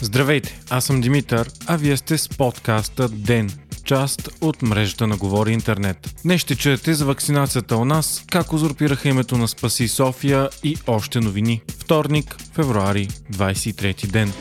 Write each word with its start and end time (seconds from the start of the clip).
Здравейте, 0.00 0.60
аз 0.70 0.84
съм 0.84 1.00
Димитър, 1.00 1.50
а 1.66 1.76
вие 1.76 1.96
сте 1.96 2.18
с 2.18 2.28
подкаста 2.28 3.08
ДЕН, 3.08 3.50
част 3.84 4.28
от 4.40 4.62
мрежата 4.62 5.06
на 5.06 5.16
Говори 5.16 5.52
Интернет. 5.52 6.14
Днес 6.22 6.40
ще 6.40 6.56
чуете 6.56 6.94
за 6.94 7.04
вакцинацията 7.04 7.76
у 7.76 7.84
нас, 7.84 8.24
как 8.30 8.52
узурпираха 8.52 9.08
името 9.08 9.38
на 9.38 9.48
Спаси 9.48 9.88
София 9.88 10.48
и 10.64 10.76
още 10.86 11.20
новини. 11.20 11.62
Вторник, 11.78 12.36
февруари, 12.54 13.08
23 13.32 14.06
ден. 14.06 14.32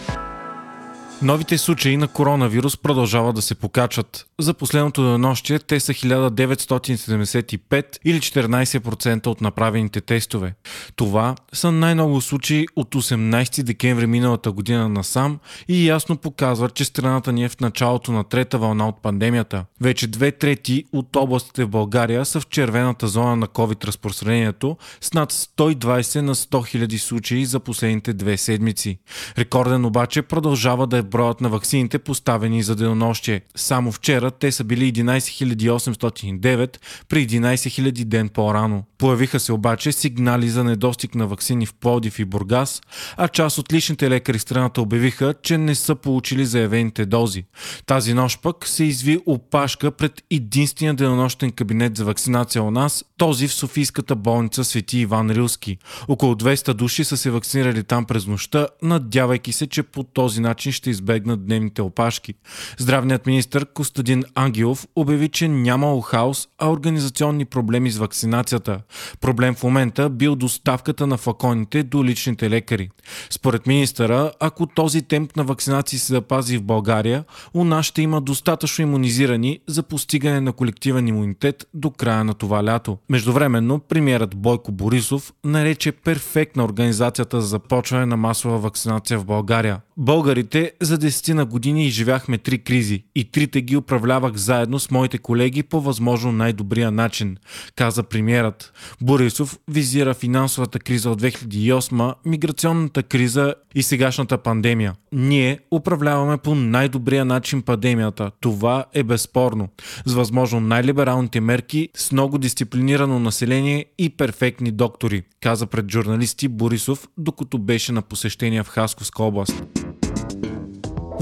Новите 1.23 1.57
случаи 1.57 1.97
на 1.97 2.07
коронавирус 2.07 2.77
продължават 2.77 3.35
да 3.35 3.41
се 3.41 3.55
покачват. 3.55 4.25
За 4.39 4.53
последното 4.53 5.03
денонощие 5.03 5.59
те 5.59 5.79
са 5.79 5.93
1975 5.93 7.97
или 8.05 8.19
14% 8.19 9.27
от 9.27 9.41
направените 9.41 10.01
тестове. 10.01 10.53
Това 10.95 11.35
са 11.53 11.71
най-много 11.71 12.21
случаи 12.21 12.67
от 12.75 12.95
18 12.95 13.63
декември 13.63 14.07
миналата 14.07 14.51
година 14.51 14.89
насам 14.89 15.39
и 15.67 15.87
ясно 15.87 16.17
показват, 16.17 16.73
че 16.73 16.85
страната 16.85 17.31
ни 17.31 17.43
е 17.43 17.49
в 17.49 17.59
началото 17.59 18.11
на 18.11 18.23
трета 18.23 18.57
вълна 18.57 18.87
от 18.87 19.01
пандемията. 19.01 19.65
Вече 19.81 20.07
две 20.07 20.31
трети 20.31 20.83
от 20.93 21.15
областите 21.15 21.65
в 21.65 21.69
България 21.69 22.25
са 22.25 22.39
в 22.39 22.47
червената 22.47 23.07
зона 23.07 23.35
на 23.35 23.47
COVID 23.47 23.85
разпространението 23.85 24.77
с 25.01 25.13
над 25.13 25.33
120 25.33 26.21
на 26.21 26.35
100 26.35 26.85
000 26.85 26.97
случаи 26.97 27.45
за 27.45 27.59
последните 27.59 28.13
две 28.13 28.37
седмици. 28.37 28.99
Рекорден 29.37 29.85
обаче 29.85 30.21
продължава 30.21 30.87
да 30.87 30.97
е 30.97 31.10
броят 31.11 31.41
на 31.41 31.49
ваксините 31.49 31.99
поставени 31.99 32.63
за 32.63 32.75
денонощие. 32.75 33.41
Само 33.55 33.91
вчера 33.91 34.31
те 34.31 34.51
са 34.51 34.63
били 34.63 34.93
11 34.93 35.55
809 35.55 36.77
при 37.09 37.27
11 37.27 37.91
000 37.91 38.03
ден 38.03 38.29
по-рано. 38.29 38.83
Появиха 38.97 39.39
се 39.39 39.53
обаче 39.53 39.91
сигнали 39.91 40.49
за 40.49 40.63
недостиг 40.63 41.15
на 41.15 41.27
ваксини 41.27 41.65
в 41.65 41.73
Плодив 41.73 42.19
и 42.19 42.25
Бургас, 42.25 42.81
а 43.17 43.27
част 43.27 43.57
от 43.57 43.73
личните 43.73 44.09
лекари 44.09 44.37
в 44.37 44.41
страната 44.41 44.81
обявиха, 44.81 45.33
че 45.43 45.57
не 45.57 45.75
са 45.75 45.95
получили 45.95 46.45
заявените 46.45 47.05
дози. 47.05 47.43
Тази 47.85 48.13
нощ 48.13 48.41
пък 48.41 48.67
се 48.67 48.83
изви 48.83 49.19
опашка 49.25 49.91
пред 49.91 50.23
единствения 50.29 50.93
денонощен 50.93 51.51
кабинет 51.51 51.97
за 51.97 52.05
вакцинация 52.05 52.63
у 52.63 52.71
нас, 52.71 53.05
този 53.17 53.47
в 53.47 53.53
Софийската 53.53 54.15
болница 54.15 54.63
Свети 54.63 54.99
Иван 54.99 55.31
Рилски. 55.31 55.77
Около 56.07 56.35
200 56.35 56.73
души 56.73 57.03
са 57.03 57.17
се 57.17 57.31
вакцинирали 57.31 57.83
там 57.83 58.05
през 58.05 58.27
нощта, 58.27 58.67
надявайки 58.81 59.51
се, 59.51 59.67
че 59.67 59.83
по 59.83 60.03
този 60.03 60.41
начин 60.41 60.71
ще 60.71 60.89
избегнат 61.01 61.45
дневните 61.45 61.81
опашки. 61.81 62.33
Здравният 62.77 63.25
министр 63.25 63.65
Костадин 63.65 64.23
Ангелов 64.35 64.87
обяви, 64.95 65.29
че 65.29 65.47
нямало 65.47 66.01
хаос, 66.01 66.47
а 66.59 66.69
организационни 66.71 67.45
проблеми 67.45 67.91
с 67.91 67.97
вакцинацията. 67.97 68.81
Проблем 69.21 69.55
в 69.55 69.63
момента 69.63 70.09
бил 70.09 70.35
доставката 70.35 71.07
на 71.07 71.17
флаконите 71.17 71.83
до 71.83 72.03
личните 72.03 72.49
лекари. 72.49 72.89
Според 73.29 73.67
министъра, 73.67 74.31
ако 74.39 74.67
този 74.67 75.01
темп 75.01 75.35
на 75.35 75.43
вакцинации 75.43 75.99
се 75.99 76.13
запази 76.13 76.57
в 76.57 76.63
България, 76.63 77.23
у 77.53 77.63
нас 77.63 77.85
ще 77.85 78.01
има 78.01 78.21
достатъчно 78.21 78.81
иммунизирани 78.81 79.59
за 79.67 79.83
постигане 79.83 80.41
на 80.41 80.53
колективен 80.53 81.07
имунитет 81.07 81.67
до 81.73 81.91
края 81.91 82.23
на 82.23 82.33
това 82.33 82.63
лято. 82.63 82.97
Междувременно, 83.09 83.79
премиерът 83.79 84.35
Бойко 84.35 84.71
Борисов 84.71 85.33
нарече 85.45 85.91
перфектна 85.91 86.63
организацията 86.63 87.41
за 87.41 87.47
започване 87.47 88.05
на 88.05 88.17
масова 88.17 88.57
вакцинация 88.57 89.19
в 89.19 89.25
България. 89.25 89.81
Българите 90.03 90.71
за 90.81 90.97
10 90.97 91.33
на 91.33 91.45
години 91.45 91.87
изживяхме 91.87 92.37
три 92.37 92.57
кризи 92.57 93.03
и 93.15 93.31
трите 93.31 93.61
ги 93.61 93.77
управлявах 93.77 94.35
заедно 94.35 94.79
с 94.79 94.91
моите 94.91 95.17
колеги 95.17 95.63
по 95.63 95.81
възможно 95.81 96.31
най-добрия 96.31 96.91
начин, 96.91 97.37
каза 97.75 98.03
премиерът. 98.03 98.73
Борисов 99.01 99.59
визира 99.67 100.13
финансовата 100.13 100.79
криза 100.79 101.09
от 101.09 101.21
2008, 101.21 102.13
миграционната 102.25 103.03
криза 103.03 103.53
и 103.75 103.83
сегашната 103.83 104.37
пандемия. 104.37 104.93
Ние 105.11 105.59
управляваме 105.71 106.37
по 106.37 106.55
най-добрия 106.55 107.25
начин 107.25 107.61
пандемията. 107.61 108.31
Това 108.39 108.85
е 108.93 109.03
безспорно. 109.03 109.69
С 110.05 110.13
възможно 110.13 110.59
най-либералните 110.59 111.41
мерки, 111.41 111.89
с 111.95 112.11
много 112.11 112.37
дисциплинирано 112.37 113.19
население 113.19 113.85
и 113.97 114.09
перфектни 114.09 114.71
доктори, 114.71 115.23
каза 115.41 115.65
пред 115.65 115.91
журналисти 115.91 116.47
Борисов, 116.47 117.07
докато 117.17 117.57
беше 117.57 117.91
на 117.91 118.01
посещение 118.01 118.63
в 118.63 118.67
Хасковска 118.67 119.23
област 119.23 119.63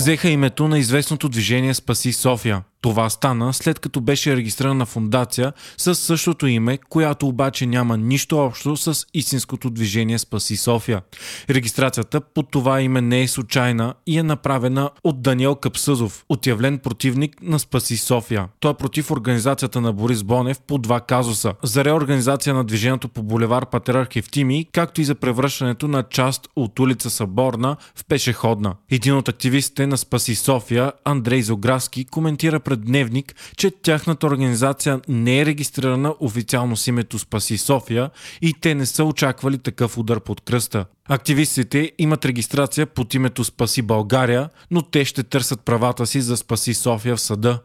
взеха 0.09 0.29
името 0.29 0.67
на 0.67 0.79
известното 0.79 1.29
движение 1.29 1.73
Спаси 1.73 2.13
София. 2.13 2.63
Това 2.81 3.09
стана 3.09 3.53
след 3.53 3.79
като 3.79 4.01
беше 4.01 4.35
регистрирана 4.35 4.85
фундация 4.85 5.53
с 5.78 5.95
същото 5.95 6.47
име, 6.47 6.78
която 6.90 7.28
обаче 7.28 7.66
няма 7.66 7.97
нищо 7.97 8.38
общо 8.38 8.78
с 8.78 9.06
истинското 9.13 9.69
движение 9.69 10.19
Спаси 10.19 10.57
София. 10.57 11.01
Регистрацията 11.50 12.22
под 12.22 12.51
това 12.51 12.81
име 12.81 13.01
не 13.01 13.22
е 13.22 13.28
случайна 13.28 13.94
и 14.07 14.19
е 14.19 14.23
направена 14.23 14.89
от 15.03 15.22
Даниел 15.22 15.56
Капсъзов, 15.56 16.25
отявлен 16.29 16.79
противник 16.79 17.41
на 17.41 17.59
Спаси 17.59 17.97
София. 17.97 18.47
Той 18.59 18.72
е 18.72 18.73
против 18.73 19.12
организацията 19.12 19.81
на 19.81 19.94
Борис 19.94 20.23
Бонев 20.23 20.59
по 20.68 20.78
два 20.78 21.00
казуса. 21.00 21.53
За 21.63 21.85
реорганизация 21.85 22.53
на 22.53 22.63
движението 22.63 23.09
по 23.09 23.23
булевар 23.23 23.69
Патриарх 23.69 24.16
Евтими, 24.16 24.68
както 24.72 25.01
и 25.01 25.06
за 25.06 25.16
превръщането 25.16 25.88
на 25.88 26.03
част 26.03 26.47
от 26.56 26.79
улица 26.79 27.09
Съборна 27.09 27.75
в 27.95 28.06
пешеходна. 28.06 28.75
Един 28.91 29.16
от 29.16 29.29
активистите 29.29 29.88
на 29.88 29.97
Спаси 29.97 30.35
София, 30.35 30.91
Андрей 31.06 31.41
Зографски, 31.41 32.06
коментира 32.06 32.59
пред 32.69 32.85
Дневник, 32.85 33.35
че 33.57 33.72
тяхната 33.72 34.28
организация 34.28 35.02
не 35.07 35.40
е 35.41 35.46
регистрирана 35.46 36.16
официално 36.19 36.78
с 36.78 36.88
името 36.88 37.19
Спаси 37.19 37.57
София 37.57 38.09
и 38.41 38.53
те 38.62 38.75
не 38.75 38.85
са 38.85 39.03
очаквали 39.03 39.57
такъв 39.57 39.97
удар 39.97 40.19
под 40.19 40.41
кръста. 40.41 40.85
Активистите 41.11 41.91
имат 41.97 42.25
регистрация 42.25 42.85
под 42.85 43.13
името 43.13 43.43
Спаси 43.43 43.81
България, 43.81 44.49
но 44.71 44.81
те 44.81 45.05
ще 45.05 45.23
търсят 45.23 45.61
правата 45.61 46.07
си 46.07 46.21
за 46.21 46.37
Спаси 46.37 46.73
София 46.73 47.15
в 47.15 47.21
съда. 47.21 47.59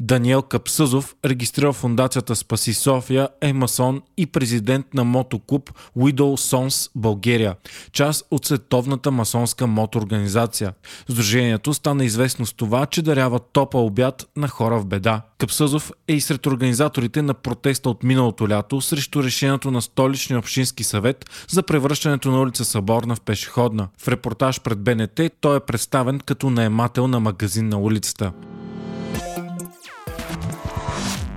Даниел 0.00 0.42
Капсъзов, 0.42 1.14
регистрирал 1.24 1.72
фундацията 1.72 2.36
Спаси 2.36 2.74
София, 2.74 3.28
е 3.40 3.52
масон 3.52 4.02
и 4.16 4.26
президент 4.26 4.94
на 4.94 5.04
мотоклуб 5.04 5.70
Widow 5.98 6.56
Sons 6.56 6.90
България, 6.94 7.56
част 7.92 8.26
от 8.30 8.44
световната 8.44 9.10
масонска 9.10 9.66
мотоорганизация. 9.66 10.72
Сдружението 11.08 11.74
стана 11.74 12.04
известно 12.04 12.46
с 12.46 12.52
това, 12.52 12.86
че 12.86 13.02
дарява 13.02 13.38
топа 13.38 13.78
обяд 13.78 14.28
на 14.36 14.48
хора 14.48 14.78
в 14.78 14.86
беда. 14.86 15.22
Капсъзов 15.38 15.92
е 16.08 16.12
и 16.12 16.20
сред 16.20 16.46
организаторите 16.46 17.22
на 17.22 17.34
протеста 17.34 17.90
от 17.90 18.02
миналото 18.02 18.48
лято 18.48 18.80
срещу 18.80 19.22
решението 19.22 19.70
на 19.70 19.82
столичния 19.82 20.38
общински 20.38 20.84
съвет 20.84 21.30
за 21.48 21.62
превръщането 21.62 22.30
на 22.30 22.40
улица 22.40 22.64
Съборна 22.88 23.14
в 23.16 23.20
пешеходна. 23.20 23.88
В 23.98 24.08
репортаж 24.08 24.60
пред 24.60 24.78
БНТ 24.78 25.20
той 25.40 25.56
е 25.56 25.60
представен 25.60 26.20
като 26.20 26.50
наемател 26.50 27.08
на 27.08 27.20
магазин 27.20 27.68
на 27.68 27.78
улицата 27.78 28.32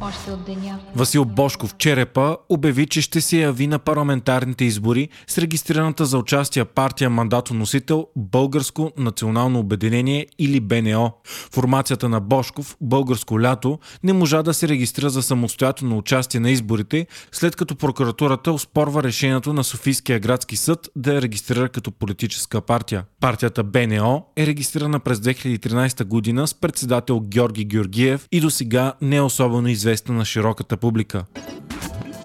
още 0.02 0.32
от 0.32 0.46
деня. 0.46 0.80
Васил 0.96 1.26
Бошков 1.26 1.76
Черепа 1.78 2.38
обяви, 2.50 2.88
че 2.88 3.02
ще 3.02 3.22
се 3.22 3.38
яви 3.38 3.68
на 3.68 3.80
парламентарните 3.80 4.66
избори 4.66 5.10
с 5.28 5.38
регистрираната 5.38 6.06
за 6.06 6.18
участие 6.18 6.66
партия 6.66 7.10
мандатоносител 7.10 8.08
Българско 8.16 8.92
национално 8.98 9.60
обединение 9.60 10.28
или 10.40 10.60
БНО. 10.60 11.14
Формацията 11.54 12.10
на 12.10 12.20
Бошков, 12.20 12.78
Българско 12.82 13.42
лято, 13.42 13.80
не 14.04 14.14
можа 14.14 14.44
да 14.44 14.54
се 14.54 14.68
регистрира 14.68 15.10
за 15.10 15.22
самостоятелно 15.22 15.98
участие 15.98 16.40
на 16.40 16.52
изборите, 16.52 17.08
след 17.32 17.56
като 17.56 17.76
прокуратурата 17.76 18.52
оспорва 18.52 19.04
решението 19.04 19.54
на 19.54 19.64
Софийския 19.64 20.20
градски 20.20 20.56
съд 20.56 20.90
да 20.96 21.14
я 21.14 21.22
регистрира 21.22 21.70
като 21.70 21.92
политическа 21.92 22.62
партия. 22.62 23.04
Партията 23.20 23.64
БНО 23.64 24.26
е 24.38 24.48
регистрирана 24.48 25.00
през 25.00 25.20
2013 25.20 26.04
година 26.04 26.48
с 26.48 26.54
председател 26.54 27.20
Георги 27.20 27.66
Георгиев 27.66 28.28
и 28.32 28.40
до 28.40 28.50
сега 28.50 28.94
не 29.02 29.16
е 29.16 29.22
особено 29.22 29.68
известен 29.68 29.91
известна 29.92 30.16
на 30.16 30.26
широката 30.26 30.78
публика. 30.78 31.26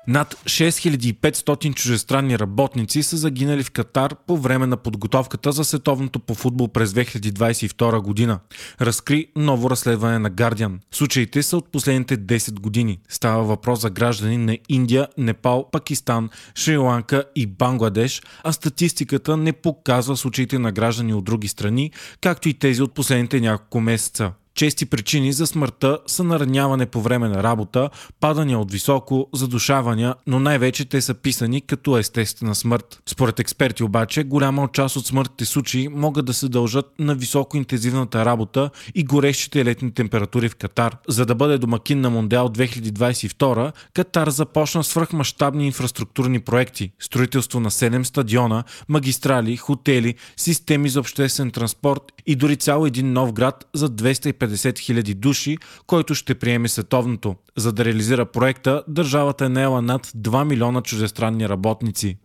Над 0.08 0.34
6500 0.44 1.74
чужестранни 1.74 2.38
работници 2.38 3.02
са 3.02 3.16
загинали 3.16 3.62
в 3.62 3.70
Катар 3.70 4.16
по 4.26 4.36
време 4.36 4.66
на 4.66 4.76
подготовката 4.76 5.52
за 5.52 5.64
световното 5.64 6.20
по 6.20 6.34
футбол 6.34 6.68
през 6.68 6.92
2022 6.92 8.00
година. 8.00 8.38
Разкри 8.80 9.26
ново 9.36 9.70
разследване 9.70 10.18
на 10.18 10.30
Guardian. 10.30 10.78
Случаите 10.92 11.42
са 11.42 11.56
от 11.56 11.72
последните 11.72 12.18
10 12.18 12.60
години. 12.60 12.98
Става 13.08 13.44
въпрос 13.44 13.80
за 13.80 13.90
граждани 13.90 14.36
на 14.38 14.58
Индия, 14.68 15.08
Непал, 15.18 15.70
Пакистан, 15.72 16.30
Шри-Ланка 16.54 17.24
и 17.36 17.46
Бангладеш, 17.46 18.22
а 18.44 18.52
статистиката 18.52 19.36
не 19.36 19.52
показва 19.52 20.16
случаите 20.16 20.58
на 20.58 20.72
граждани 20.72 21.14
от 21.14 21.24
други 21.24 21.48
страни, 21.48 21.90
както 22.20 22.48
и 22.48 22.54
тези 22.54 22.82
от 22.82 22.94
последните 22.94 23.40
няколко 23.40 23.80
месеца. 23.80 24.32
Чести 24.56 24.86
причини 24.86 25.32
за 25.32 25.46
смъртта 25.46 25.98
са 26.06 26.24
нараняване 26.24 26.86
по 26.86 27.00
време 27.00 27.28
на 27.28 27.42
работа, 27.42 27.90
падания 28.20 28.58
от 28.58 28.72
високо, 28.72 29.28
задушавания, 29.34 30.14
но 30.26 30.40
най-вече 30.40 30.84
те 30.84 31.00
са 31.00 31.14
писани 31.14 31.60
като 31.60 31.98
естествена 31.98 32.54
смърт. 32.54 33.02
Според 33.06 33.40
експерти 33.40 33.82
обаче, 33.82 34.24
голяма 34.24 34.68
част 34.72 34.96
от 34.96 35.06
смъртните 35.06 35.44
случаи 35.44 35.88
могат 35.88 36.24
да 36.26 36.34
се 36.34 36.48
дължат 36.48 36.86
на 36.98 37.14
високоинтензивната 37.14 38.24
работа 38.24 38.70
и 38.94 39.04
горещите 39.04 39.64
летни 39.64 39.94
температури 39.94 40.48
в 40.48 40.56
Катар. 40.56 40.96
За 41.08 41.26
да 41.26 41.34
бъде 41.34 41.58
домакин 41.58 42.00
на 42.00 42.10
Мондиал 42.10 42.48
2022, 42.48 43.72
Катар 43.94 44.28
започна 44.28 44.84
свръхмащабни 44.84 45.66
инфраструктурни 45.66 46.40
проекти, 46.40 46.92
строителство 47.00 47.60
на 47.60 47.70
7 47.70 48.02
стадиона, 48.02 48.64
магистрали, 48.88 49.56
хотели, 49.56 50.14
системи 50.36 50.88
за 50.88 51.00
обществен 51.00 51.50
транспорт 51.50 52.02
и 52.26 52.36
дори 52.36 52.56
цял 52.56 52.86
един 52.86 53.12
нов 53.12 53.32
град 53.32 53.66
за 53.74 53.88
250 53.88 54.45
000 54.54 55.14
души, 55.14 55.58
който 55.86 56.14
ще 56.14 56.34
приеме 56.34 56.68
световното. 56.68 57.36
За 57.56 57.72
да 57.72 57.84
реализира 57.84 58.26
проекта, 58.26 58.82
държавата 58.88 59.44
е 59.44 59.48
наела 59.48 59.82
над 59.82 60.06
2 60.06 60.44
милиона 60.44 60.80
чужестранни 60.80 61.48
работници. 61.48 62.16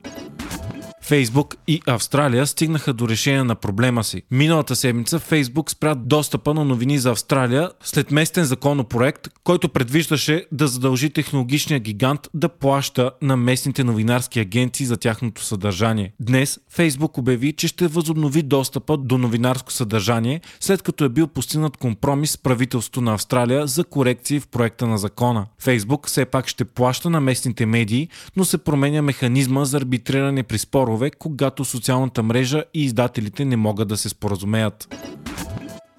Фейсбук 1.11 1.55
и 1.67 1.81
Австралия 1.87 2.47
стигнаха 2.47 2.93
до 2.93 3.09
решение 3.09 3.43
на 3.43 3.55
проблема 3.55 4.03
си. 4.03 4.21
Миналата 4.31 4.75
седмица 4.75 5.19
Фейсбук 5.19 5.71
спря 5.71 5.95
достъпа 5.95 6.53
на 6.53 6.65
новини 6.65 6.99
за 6.99 7.11
Австралия 7.11 7.69
след 7.83 8.11
местен 8.11 8.45
законопроект, 8.45 9.27
който 9.43 9.69
предвиждаше 9.69 10.45
да 10.51 10.67
задължи 10.67 11.09
технологичния 11.09 11.79
гигант 11.79 12.29
да 12.33 12.49
плаща 12.49 13.11
на 13.21 13.37
местните 13.37 13.83
новинарски 13.83 14.39
агенции 14.39 14.85
за 14.85 14.97
тяхното 14.97 15.43
съдържание. 15.43 16.13
Днес 16.19 16.59
Фейсбук 16.69 17.17
обяви, 17.17 17.53
че 17.53 17.67
ще 17.67 17.87
възобнови 17.87 18.41
достъпа 18.41 18.97
до 18.97 19.17
новинарско 19.17 19.71
съдържание, 19.71 20.41
след 20.59 20.81
като 20.81 21.03
е 21.03 21.09
бил 21.09 21.27
постигнат 21.27 21.77
компромис 21.77 22.31
с 22.31 22.37
правителството 22.37 23.01
на 23.01 23.13
Австралия 23.13 23.67
за 23.67 23.83
корекции 23.83 24.39
в 24.39 24.47
проекта 24.47 24.87
на 24.87 24.97
закона. 24.97 25.45
Фейсбук 25.59 26.07
все 26.07 26.25
пак 26.25 26.47
ще 26.47 26.65
плаща 26.65 27.09
на 27.09 27.21
местните 27.21 27.65
медии, 27.65 28.09
но 28.35 28.45
се 28.45 28.57
променя 28.57 29.01
механизма 29.01 29.65
за 29.65 29.77
арбитриране 29.77 30.43
при 30.43 30.57
спорове 30.57 31.00
спорове, 31.01 31.11
когато 31.11 31.65
социалната 31.65 32.23
мрежа 32.23 32.63
и 32.73 32.83
издателите 32.83 33.45
не 33.45 33.57
могат 33.57 33.87
да 33.87 33.97
се 33.97 34.09
споразумеят. 34.09 34.87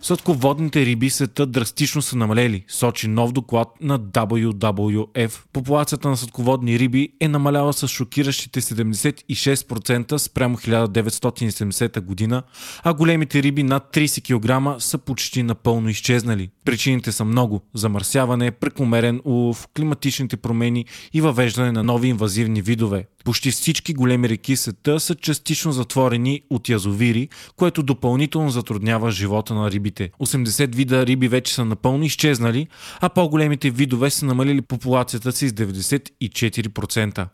Сладководните 0.04 0.86
риби 0.86 1.10
света 1.10 1.46
драстично 1.46 2.02
са 2.02 2.16
намалели, 2.16 2.64
сочи 2.68 3.08
нов 3.08 3.32
доклад 3.32 3.68
на 3.80 4.00
WWF. 4.00 5.40
Популацията 5.52 6.08
на 6.08 6.16
сладководни 6.16 6.78
риби 6.78 7.08
е 7.20 7.28
намаляла 7.28 7.72
с 7.72 7.88
шокиращите 7.88 8.60
76% 8.60 10.16
спрямо 10.16 10.56
1970 10.56 12.00
година, 12.00 12.42
а 12.82 12.94
големите 12.94 13.42
риби 13.42 13.62
над 13.62 13.88
30 13.94 14.74
кг 14.74 14.82
са 14.82 14.98
почти 14.98 15.42
напълно 15.42 15.88
изчезнали. 15.88 16.50
Причините 16.64 17.12
са 17.12 17.24
много– 17.24 17.60
замърсяване, 17.74 18.50
прекомерен 18.50 19.20
улов, 19.24 19.68
климатичните 19.76 20.36
промени 20.36 20.84
и 21.12 21.20
въвеждане 21.20 21.72
на 21.72 21.82
нови 21.82 22.08
инвазивни 22.08 22.62
видове. 22.62 23.06
Почти 23.24 23.50
всички 23.50 23.94
големи 23.94 24.28
реки 24.28 24.56
света 24.56 25.00
са 25.00 25.14
частично 25.14 25.72
затворени 25.72 26.42
от 26.50 26.68
язовири, 26.68 27.28
което 27.56 27.82
допълнително 27.82 28.50
затруднява 28.50 29.10
живота 29.10 29.54
на 29.54 29.70
рибите. 29.70 29.91
80 30.00 30.74
вида 30.74 31.06
риби 31.06 31.28
вече 31.28 31.54
са 31.54 31.64
напълно 31.64 32.04
изчезнали, 32.04 32.66
а 33.00 33.08
по-големите 33.08 33.70
видове 33.70 34.10
са 34.10 34.26
намалили 34.26 34.62
популацията 34.62 35.32
си 35.32 35.48
с 35.48 35.52
94% 35.52 37.26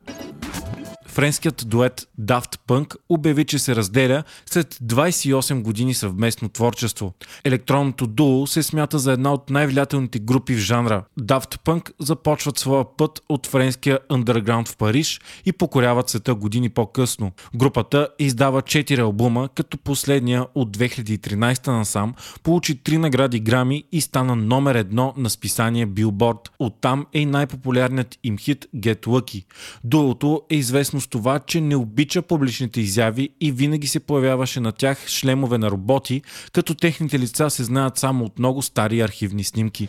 френският 1.19 1.64
дует 1.66 2.08
Daft 2.20 2.57
Punk 2.69 2.97
обяви, 3.09 3.44
че 3.44 3.59
се 3.59 3.76
разделя 3.76 4.23
след 4.47 4.75
28 4.75 5.62
години 5.62 5.94
съвместно 5.94 6.49
творчество. 6.49 7.15
Електронното 7.44 8.06
дуо 8.06 8.47
се 8.47 8.62
смята 8.62 8.99
за 8.99 9.12
една 9.12 9.32
от 9.32 9.50
най-влиятелните 9.50 10.19
групи 10.19 10.55
в 10.55 10.59
жанра. 10.59 11.05
Daft 11.20 11.59
Punk 11.65 11.93
започват 12.00 12.59
своя 12.59 12.85
път 12.97 13.23
от 13.29 13.47
френския 13.47 13.99
underground 14.11 14.69
в 14.69 14.76
Париж 14.76 15.20
и 15.47 15.53
покоряват 15.53 16.09
света 16.09 16.35
години 16.35 16.69
по-късно. 16.69 17.32
Групата 17.55 18.09
издава 18.19 18.62
4 18.62 18.99
албума, 18.99 19.49
като 19.55 19.79
последния 19.79 20.47
от 20.55 20.76
2013 20.76 21.67
насам 21.69 22.15
получи 22.43 22.82
3 22.82 22.97
награди 22.97 23.41
Грами 23.41 23.85
и 23.93 24.00
стана 24.00 24.37
номер 24.37 24.75
едно 24.75 25.15
на 25.17 25.31
списание 25.31 25.87
Billboard. 25.87 26.49
Оттам 26.59 27.06
е 27.12 27.20
и 27.20 27.26
най-популярният 27.26 28.19
им 28.25 28.38
хит 28.38 28.67
Get 28.76 29.06
Lucky. 29.06 29.44
Дуото 29.85 30.43
е 30.50 30.55
известно 30.55 31.00
това, 31.11 31.38
че 31.38 31.61
не 31.61 31.76
обича 31.76 32.23
публичните 32.58 32.81
изяви 32.81 33.28
и 33.40 33.52
винаги 33.52 33.87
се 33.87 34.00
появяваше 34.00 34.60
на 34.60 34.72
тях 34.72 35.08
шлемове 35.08 35.58
на 35.58 35.70
роботи, 35.70 36.22
като 36.52 36.75
техните 36.75 37.19
лица 37.19 37.50
се 37.50 37.64
знаят 37.64 37.99
само 37.99 38.25
от 38.25 38.38
много 38.38 38.62
стари 38.62 39.00
архивни 39.00 39.44
снимки. 39.44 39.88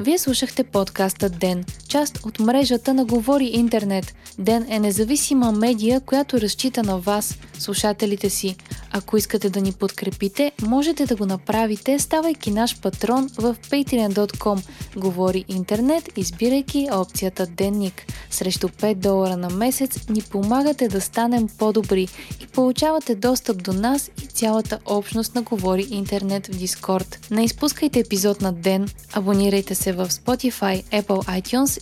Вие 0.00 0.18
слушахте 0.18 0.64
подкаста 0.64 1.30
Ден, 1.30 1.64
част 1.92 2.18
от 2.26 2.40
мрежата 2.40 2.94
на 2.94 3.04
Говори 3.04 3.44
Интернет. 3.44 4.14
Ден 4.38 4.66
е 4.68 4.78
независима 4.78 5.52
медия, 5.52 6.00
която 6.00 6.40
разчита 6.40 6.82
на 6.82 6.98
вас, 6.98 7.38
слушателите 7.58 8.30
си. 8.30 8.56
Ако 8.92 9.16
искате 9.16 9.50
да 9.50 9.60
ни 9.60 9.72
подкрепите, 9.72 10.52
можете 10.62 11.06
да 11.06 11.16
го 11.16 11.26
направите, 11.26 11.98
ставайки 11.98 12.50
наш 12.50 12.80
патрон 12.80 13.28
в 13.38 13.56
patreon.com. 13.70 14.62
Говори 14.96 15.44
Интернет, 15.48 16.08
избирайки 16.16 16.88
опцията 16.92 17.46
Денник. 17.46 18.06
Срещу 18.30 18.68
5 18.68 18.94
долара 18.94 19.36
на 19.36 19.50
месец 19.50 20.08
ни 20.08 20.22
помагате 20.22 20.88
да 20.88 21.00
станем 21.00 21.48
по-добри 21.58 22.08
и 22.42 22.46
получавате 22.46 23.14
достъп 23.14 23.62
до 23.62 23.72
нас 23.72 24.10
и 24.22 24.26
цялата 24.26 24.78
общност 24.86 25.34
на 25.34 25.42
Говори 25.42 25.86
Интернет 25.90 26.46
в 26.46 26.58
Дискорд. 26.58 27.26
Не 27.30 27.44
изпускайте 27.44 28.00
епизод 28.00 28.40
на 28.40 28.52
ден, 28.52 28.88
абонирайте 29.12 29.74
се 29.74 29.92
в 29.92 30.08
Spotify, 30.08 30.84
Apple 30.84 31.40
iTunes 31.40 31.81